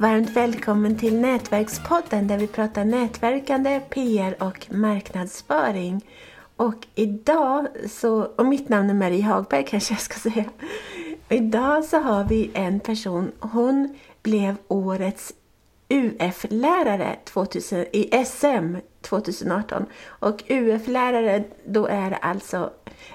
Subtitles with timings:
[0.00, 6.06] Varmt välkommen till Nätverkspodden där vi pratar nätverkande, PR och marknadsföring.
[6.56, 10.44] Och idag så, och mitt namn är Marie Hagberg kanske jag ska säga.
[11.28, 15.32] Idag så har vi en person, hon blev årets
[15.88, 17.16] UF-lärare
[17.92, 19.86] i SM 2018.
[20.04, 22.70] Och UF-lärare, då är det alltså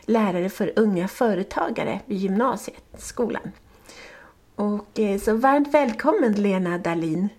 [0.06, 3.52] lärare för unga företagare vid gymnasieskolan.
[4.56, 7.30] Och eh, så varmt välkommen Lena Dalin.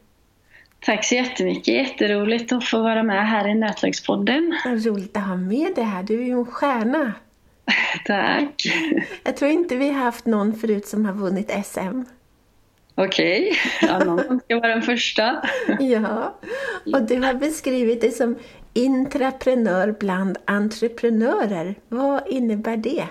[0.81, 1.75] Tack så jättemycket.
[1.75, 4.59] Jätteroligt att få vara med här i Nätverkspodden.
[4.65, 6.03] Roligt att ha med dig här.
[6.03, 7.13] Du är ju en stjärna.
[8.05, 8.67] Tack.
[9.25, 12.03] Jag tror inte vi har haft någon förut som har vunnit SM.
[12.95, 13.89] Okej, okay.
[13.89, 15.49] ja, någon ska vara den första.
[15.81, 16.39] ja,
[16.93, 18.39] och du har beskrivit dig som
[18.73, 21.75] intraprenör bland entreprenörer.
[21.89, 23.07] Vad innebär det?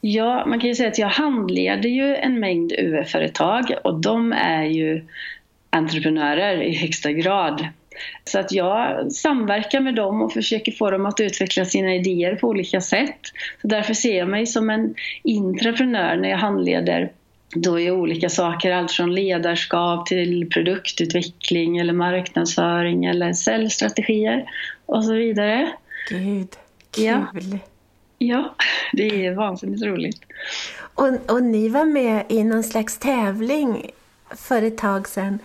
[0.00, 4.64] Ja, man kan ju säga att jag handleder ju en mängd UF-företag och de är
[4.64, 5.04] ju
[5.70, 7.68] entreprenörer i högsta grad.
[8.24, 12.48] Så att jag samverkar med dem och försöker få dem att utveckla sina idéer på
[12.48, 13.20] olika sätt.
[13.62, 17.10] Så därför ser jag mig som en intraprenör när jag handleder
[17.54, 24.50] då är olika saker, allt från ledarskap till produktutveckling eller marknadsföring eller säljstrategier
[24.86, 25.72] och så vidare.
[26.08, 26.48] Gud,
[26.90, 27.04] kul!
[27.04, 27.26] Ja,
[28.18, 28.54] ja
[28.92, 30.20] det är vansinnigt roligt.
[30.94, 33.90] Och, och ni var med i någon slags tävling
[34.36, 35.38] för ett tag sedan.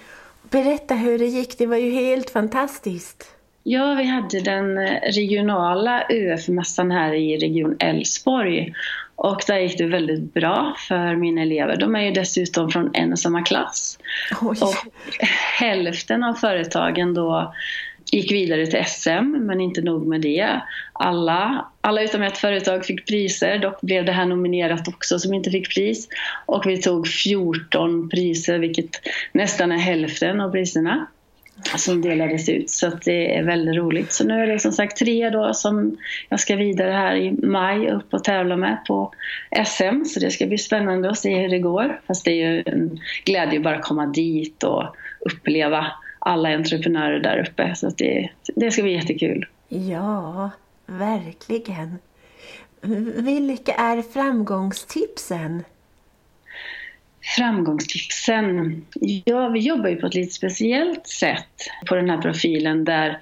[0.49, 3.29] Berätta hur det gick, det var ju helt fantastiskt.
[3.63, 8.73] Ja, vi hade den regionala UF-mässan här i Region Älvsborg
[9.15, 11.77] och där gick det väldigt bra för mina elever.
[11.77, 13.99] De är ju dessutom från en och samma klass.
[14.41, 14.57] Oj.
[14.61, 14.75] Och
[15.59, 17.53] hälften av företagen då
[18.13, 20.61] gick vidare till SM, men inte nog med det.
[20.93, 25.51] Alla, alla utom ett företag fick priser, dock blev det här nominerat också som inte
[25.51, 26.07] fick pris.
[26.45, 28.89] Och vi tog 14 priser, vilket
[29.31, 31.07] nästan är hälften av priserna
[31.77, 32.69] som delades ut.
[32.69, 34.11] Så det är väldigt roligt.
[34.13, 35.97] Så nu är det som sagt tre då som
[36.29, 39.13] jag ska vidare här i maj upp och tävla med på
[39.65, 40.03] SM.
[40.05, 42.01] Så det ska bli spännande att se hur det går.
[42.07, 45.91] Fast det är ju en glädje bara att komma dit och uppleva
[46.25, 47.75] alla entreprenörer där uppe.
[47.75, 49.45] Så det, det ska bli jättekul.
[49.67, 50.51] Ja,
[50.85, 51.97] verkligen.
[53.17, 55.63] Vilka är framgångstipsen?
[57.37, 58.85] Framgångstipsen?
[59.25, 63.17] Ja, vi jobbar ju på ett lite speciellt sätt på den här profilen där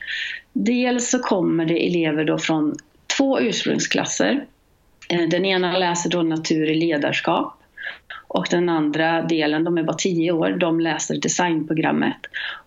[0.54, 2.76] dels så kommer det elever då från
[3.18, 4.46] två ursprungsklasser.
[5.10, 7.61] Eh, den ena läser då natur i ledarskap
[8.28, 12.18] och den andra delen, de är bara tio år, de läser designprogrammet.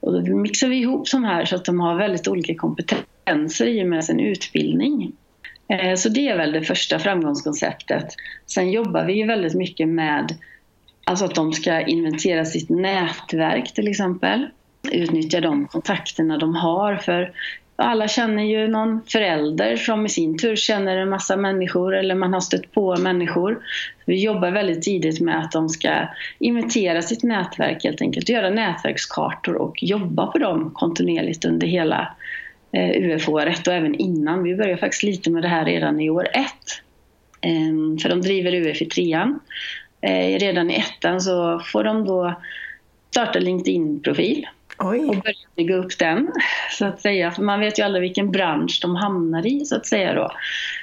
[0.00, 3.82] Och då mixar vi ihop de här så att de har väldigt olika kompetenser i
[3.82, 5.12] och med sin utbildning.
[5.68, 8.06] Eh, så det är väl det första framgångskonceptet.
[8.46, 10.34] Sen jobbar vi ju väldigt mycket med
[11.06, 14.48] Alltså att de ska inventera sitt nätverk till exempel.
[14.92, 16.96] Utnyttja de kontakterna de har.
[16.96, 17.32] För
[17.76, 22.32] alla känner ju någon förälder som i sin tur känner en massa människor eller man
[22.32, 23.62] har stött på människor.
[24.04, 26.08] Vi jobbar väldigt tidigt med att de ska
[26.38, 28.28] inventera sitt nätverk helt enkelt.
[28.28, 32.14] Göra nätverkskartor och jobba på dem kontinuerligt under hela
[32.72, 34.42] eh, UF-året och även innan.
[34.42, 36.82] Vi börjar faktiskt lite med det här redan i år ett.
[37.40, 39.40] Ehm, för de driver UF i trean
[40.00, 42.34] eh, redan i ettan så får de då
[43.10, 44.46] starta LinkedIn-profil
[44.78, 44.98] Oj.
[44.98, 46.32] och börja bygga upp den.
[46.70, 47.30] Så att säga.
[47.30, 50.30] För man vet ju aldrig vilken bransch de hamnar i så att säga då.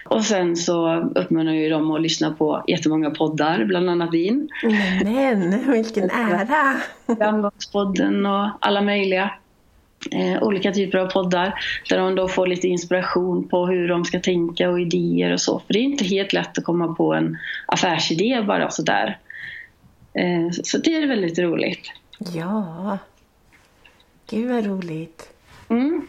[0.05, 4.49] Och sen så uppmanar ju dem att lyssna på jättemånga poddar, bland annat din.
[5.03, 6.75] Men vilken ära!
[7.17, 9.31] Framgångspodden och alla möjliga
[10.11, 11.53] eh, olika typer av poddar
[11.89, 15.59] där de då får lite inspiration på hur de ska tänka och idéer och så.
[15.59, 19.17] För det är inte helt lätt att komma på en affärsidé bara sådär.
[20.13, 21.91] Eh, så det är väldigt roligt.
[22.19, 22.97] Ja,
[24.31, 25.29] gud vad roligt.
[25.69, 26.07] Mm.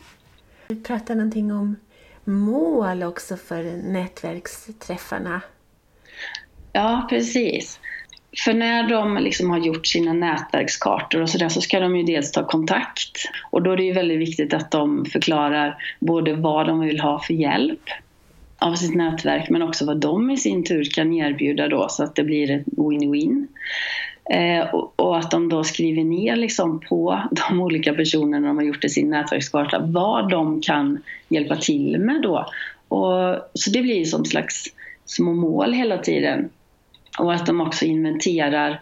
[0.69, 1.77] Du pratar någonting om
[2.25, 3.63] mål också för
[3.93, 5.41] nätverksträffarna.
[6.73, 7.81] Ja, precis.
[8.45, 12.33] För när de liksom har gjort sina nätverkskartor och sådär så ska de ju dels
[12.33, 13.19] ta kontakt.
[13.51, 17.21] Och då är det ju väldigt viktigt att de förklarar både vad de vill ha
[17.21, 17.91] för hjälp
[18.59, 22.15] av sitt nätverk men också vad de i sin tur kan erbjuda då så att
[22.15, 23.47] det blir ett win-win.
[24.31, 28.65] Eh, och, och, att de då skriver ner liksom på de olika personerna de har
[28.65, 32.47] gjort i sin nätverkskarta vad de kan hjälpa till med då.
[32.89, 34.65] Och, så det blir som slags
[35.05, 36.51] små mål hela tiden
[37.19, 38.81] och att de också inventerar,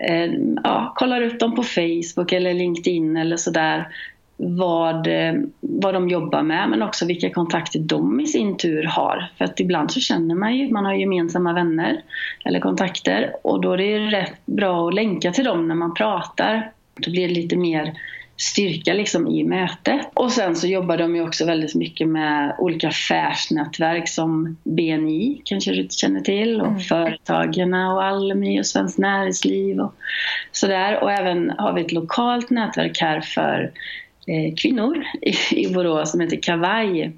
[0.00, 0.32] eh,
[0.64, 3.88] ja, kollar upp dem på Facebook eller LinkedIn eller sådär
[4.36, 9.30] vad, eh, vad de jobbar med men också vilka kontakter de i sin tur har.
[9.38, 12.02] För att ibland så känner man ju, man har gemensamma vänner
[12.44, 16.70] eller kontakter och då är det rätt bra att länka till dem när man pratar
[16.94, 17.94] Då blir det lite mer
[18.36, 20.00] styrka liksom i mötet.
[20.14, 25.70] Och sen så jobbar de ju också väldigt mycket med olika affärsnätverk som BNI kanske
[25.72, 26.80] du känner till och mm.
[26.80, 29.94] Företagen och Almi och Svenskt Näringsliv och
[30.52, 31.02] sådär.
[31.02, 33.72] Och även har vi ett lokalt nätverk här för
[34.56, 35.04] kvinnor
[35.50, 37.12] i, Borås som heter Kavaj.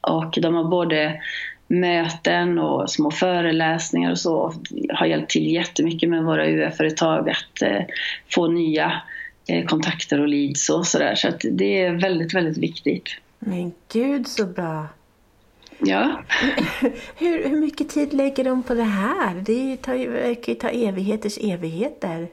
[0.00, 1.20] Och de har både
[1.68, 4.54] möten och små föreläsningar och så
[4.94, 7.82] har hjälpt till jättemycket med våra UF-företag att eh,
[8.28, 9.02] få nya
[9.50, 11.14] Eh, kontakter och leads och sådär.
[11.14, 13.08] Så att det är väldigt, väldigt viktigt.
[13.38, 14.86] Men gud så bra!
[15.78, 16.22] Ja.
[17.18, 19.34] hur, hur mycket tid lägger de på det här?
[19.34, 22.28] Det tar ju, verkar ju ta evigheters evigheter.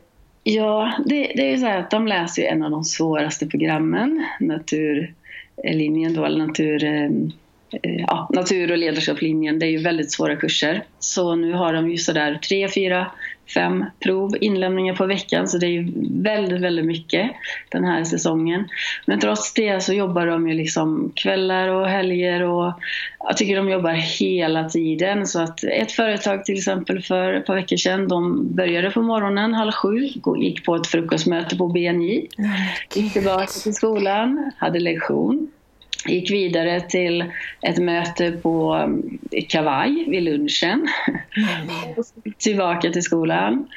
[0.50, 3.48] Ja, det, det är ju så här att de läser ju en av de svåraste
[3.48, 7.06] programmen, naturlinjen eh, då, eller natur eh,
[7.84, 10.84] eh, ja, natur och ledarskapslinjen, det är ju väldigt svåra kurser.
[11.00, 13.12] Så nu har de ju sådär tre, fyra,
[13.54, 15.48] fem prov, inlämningar på veckan.
[15.48, 15.88] Så det är
[16.24, 17.32] väldigt, väldigt mycket
[17.70, 18.68] den här säsongen.
[19.06, 22.74] Men trots det så jobbar de ju liksom kvällar och helger och
[23.20, 25.28] jag tycker de jobbar hela tiden.
[25.28, 29.54] Så att ett företag till exempel för ett par veckor sedan, de började på morgonen
[29.54, 32.28] halv sju, gick på ett frukostmöte på BNI,
[32.96, 35.52] gick tillbaka till skolan, hade lektion
[36.08, 37.26] gick vidare till
[37.62, 39.20] ett möte på um,
[39.50, 40.88] Kavaj vid lunchen.
[42.38, 43.68] Tillbaka till skolan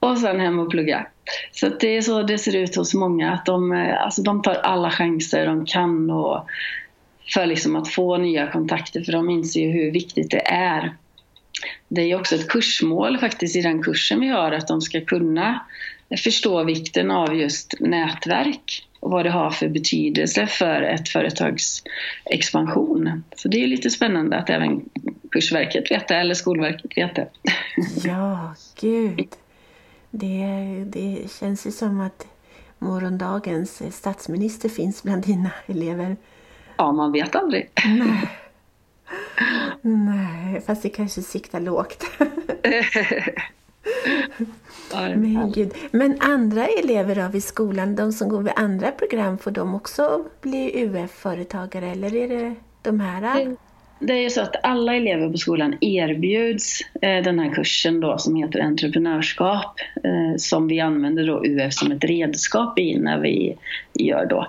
[0.00, 1.06] och sen hem och plugga.
[1.52, 3.32] Så det är så det ser ut hos många.
[3.32, 6.46] Att de, eh, alltså de tar alla chanser de kan och
[7.34, 10.94] för liksom att få nya kontakter för de inser ju hur viktigt det är.
[11.88, 15.66] Det är också ett kursmål faktiskt i den kursen vi har att de ska kunna
[16.24, 21.82] förstå vikten av just nätverk och vad det har för betydelse för ett företags
[22.24, 23.24] expansion.
[23.36, 24.88] Så det är lite spännande att även
[25.30, 27.28] Kursverket vet det, eller Skolverket vet det.
[28.04, 29.28] Ja, gud.
[30.10, 32.26] Det, det känns ju som att
[32.78, 36.16] morgondagens statsminister finns bland dina elever.
[36.76, 37.70] Ja, man vet aldrig.
[37.84, 38.28] Nej,
[39.82, 42.04] Nej fast det kanske siktar lågt.
[44.94, 45.74] Men, gud.
[45.90, 50.24] Men andra elever då vid skolan, de som går vid andra program, får de också
[50.42, 53.44] bli UF-företagare eller är det de här?
[53.44, 53.56] Det,
[54.00, 58.18] det är ju så att alla elever på skolan erbjuds eh, den här kursen då
[58.18, 63.56] som heter entreprenörskap eh, som vi använder då UF som ett redskap i när vi
[63.94, 64.46] gör då.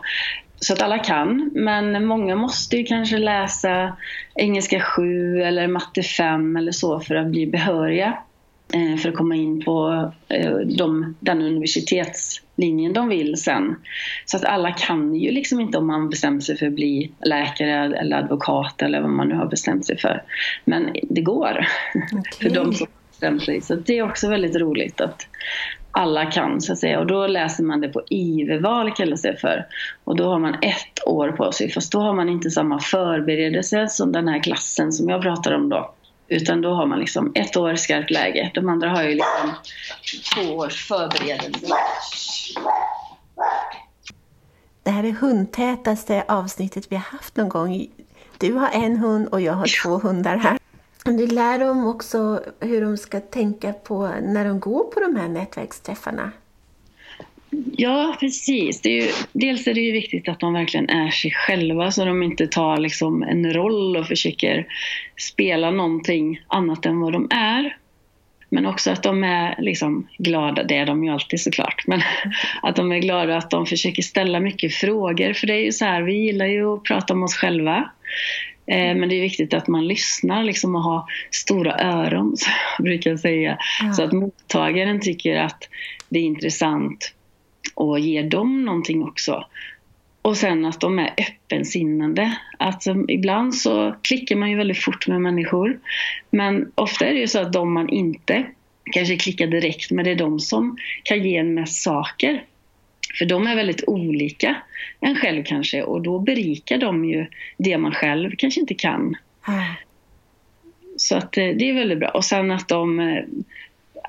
[0.61, 3.97] Så att alla kan, men många måste ju kanske läsa
[4.35, 8.17] engelska 7 eller matte 5 eller så för att bli behöriga.
[8.73, 13.75] Eh, för att komma in på eh, de, den universitetslinjen de vill sen.
[14.25, 17.97] Så att alla kan ju liksom inte om man bestämt sig för att bli läkare
[17.97, 20.23] eller advokat eller vad man nu har bestämt sig för.
[20.65, 22.21] Men det går okay.
[22.49, 23.61] för de som bestämt sig.
[23.61, 25.27] Så det är också väldigt roligt att
[25.91, 26.99] alla kan så att säga.
[26.99, 29.65] Och då läser man det på IV-val kallas det för.
[30.03, 33.87] Och då har man ett år på sig fast då har man inte samma förberedelse
[33.87, 35.95] som den här klassen som jag pratar om då.
[36.29, 38.51] Utan då har man liksom ett år skarpt läge.
[38.53, 39.53] De andra har ju liksom
[40.35, 41.75] två års förberedelse.
[44.83, 47.87] Det här är hundtätaste avsnittet vi har haft någon gång.
[48.37, 50.57] Du har en hund och jag har två hundar här.
[51.03, 55.27] Du lär dem också hur de ska tänka på när de går på de här
[55.27, 56.31] nätverksträffarna.
[57.77, 58.85] Ja, precis.
[58.85, 62.23] Är ju, dels är det ju viktigt att de verkligen är sig själva så de
[62.23, 64.67] inte tar liksom en roll och försöker
[65.17, 67.77] spela någonting annat än vad de är.
[68.49, 72.01] Men också att de är liksom glada, det är de ju alltid såklart, men
[72.61, 75.33] att de är glada att de försöker ställa mycket frågor.
[75.33, 77.89] För det är ju så här, vi gillar ju att prata om oss själva.
[78.67, 82.83] Eh, men det är viktigt att man lyssnar liksom och har stora öron, som jag
[82.83, 83.57] brukar säga.
[83.81, 83.93] Ja.
[83.93, 85.69] Så att mottagaren tycker att
[86.09, 87.13] det är intressant
[87.73, 89.45] och ger dem någonting också.
[90.21, 92.37] Och sen att de är öppensinnande.
[92.57, 95.79] Alltså, ibland så klickar man ju väldigt fort med människor.
[96.29, 98.45] Men ofta är det ju så att de man inte
[98.91, 102.43] kanske klickar direkt med, det är de som kan ge en mest saker.
[103.17, 104.55] För de är väldigt olika
[104.99, 107.25] en själv kanske och då berikar de ju
[107.57, 109.15] det man själv kanske inte kan.
[109.47, 109.63] Mm.
[110.97, 112.09] Så att eh, det är väldigt bra.
[112.09, 113.23] Och sen att de eh,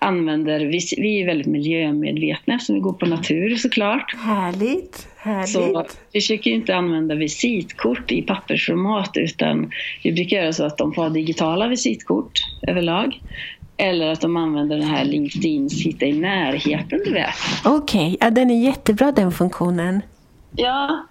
[0.00, 4.14] använder, vi, vi är väldigt miljömedvetna eftersom vi går på natur såklart.
[4.18, 5.06] Härligt!
[5.22, 5.50] härligt.
[5.50, 9.70] Så vi försöker inte använda visitkort i pappersformat utan
[10.02, 13.20] vi brukar göra så att de får digitala visitkort överlag.
[13.76, 17.34] Eller att de använder den här LinkedIns Hitta i närheten, du vet.
[17.64, 18.16] Okej, okay.
[18.20, 20.00] ja, den är jättebra den funktionen.
[20.56, 21.06] Ja,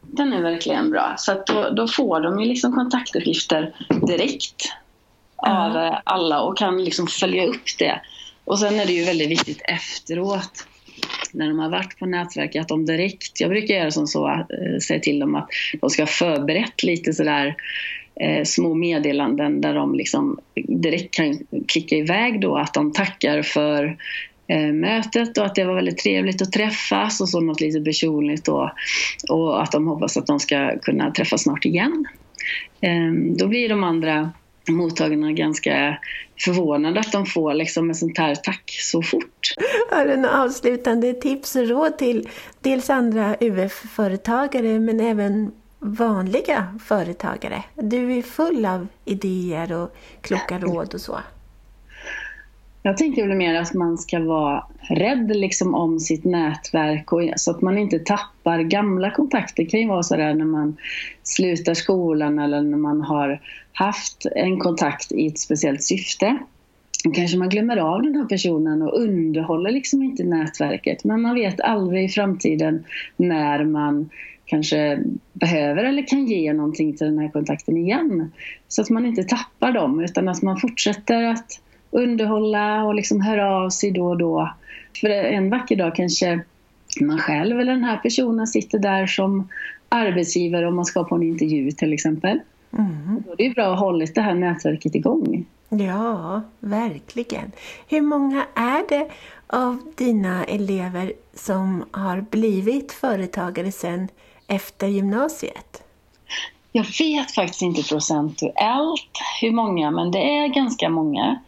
[0.00, 1.14] den är verkligen bra.
[1.16, 3.74] Så att då, då får de ju liksom kontaktuppgifter
[4.06, 4.72] direkt
[5.36, 5.94] av mm.
[6.04, 8.00] alla och kan liksom följa upp det.
[8.50, 10.66] Och sen är det ju väldigt viktigt efteråt
[11.32, 14.78] när de har varit på nätverket, att de direkt, jag brukar göra som så, eh,
[14.82, 15.48] säga till dem att
[15.80, 17.56] de ska ha förberett lite sådär
[18.20, 20.38] eh, små meddelanden där de liksom
[20.68, 21.38] direkt kan
[21.68, 23.96] klicka iväg då att de tackar för
[24.48, 28.44] eh, mötet och att det var väldigt trevligt att träffas och så något lite personligt
[28.44, 28.72] då
[29.30, 32.06] och att de hoppas att de ska kunna träffas snart igen.
[32.80, 34.30] Eh, då blir de andra
[34.68, 35.98] mottagarna ganska
[36.44, 39.54] förvånade att de får liksom ett sånt här tack så fort.
[39.90, 42.28] Har du några avslutande tips och råd till
[42.60, 47.62] dels andra UF-företagare men även vanliga företagare?
[47.74, 51.20] Du är full av idéer och kloka råd och så.
[52.82, 57.50] Jag tänker väl mer att man ska vara rädd liksom om sitt nätverk och, så
[57.50, 59.62] att man inte tappar gamla kontakter.
[59.62, 60.76] Det kan ju vara sådär när man
[61.22, 63.40] slutar skolan eller när man har
[63.84, 66.38] haft en kontakt i ett speciellt syfte.
[67.04, 71.04] Då kanske man glömmer av den här personen och underhåller liksom inte nätverket.
[71.04, 72.84] Men man vet aldrig i framtiden
[73.16, 74.10] när man
[74.44, 78.32] kanske behöver eller kan ge någonting till den här kontakten igen.
[78.68, 81.60] Så att man inte tappar dem utan att man fortsätter att
[81.90, 84.54] underhålla och liksom höra av sig då och då.
[85.00, 86.40] För en vacker dag kanske
[87.00, 89.48] man själv eller den här personen sitter där som
[89.88, 92.40] arbetsgivare om man ska på en intervju till exempel.
[92.72, 93.22] Mm.
[93.26, 95.46] Då är det bra att hålla det här nätverket igång.
[95.68, 97.52] Ja, verkligen.
[97.88, 99.08] Hur många är det
[99.46, 104.08] av dina elever som har blivit företagare sen
[104.46, 105.82] efter gymnasiet?
[106.72, 111.38] Jag vet faktiskt inte procentuellt hur många, men det är ganska många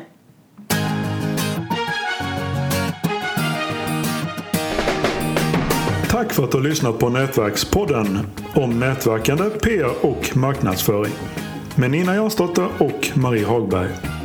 [6.09, 8.19] Tack för att du har lyssnat på Nätverkspodden
[8.55, 11.13] om nätverkande, PR och marknadsföring
[11.75, 14.18] med Nina Jansdotter och Marie Hagberg.